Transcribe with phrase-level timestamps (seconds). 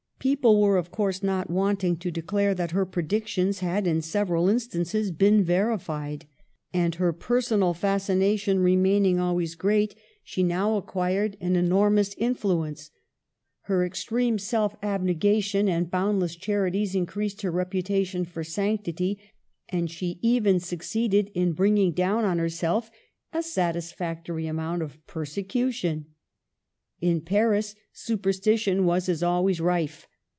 [0.21, 5.09] People were, of course, not wanting to declare that her predictions had in several instances
[5.09, 6.27] been verified;
[6.71, 11.39] and, her personal fasci nation remaining always great, she now acquired Digitized by VjOOQIC NEW
[11.39, 11.41] FACES AT COPPET.
[11.41, 12.91] 113 an enormous influence.
[13.61, 19.19] Her extreme self abne gation and boundless charities increased her rep utation for sanctity,
[19.69, 22.91] and she even succeeded in bringing down on herself
[23.33, 26.05] a satisfactory amount of persecution.
[26.99, 30.07] In Paris superstition was, as always, rife.